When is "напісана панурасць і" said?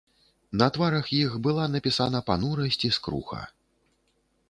1.75-2.95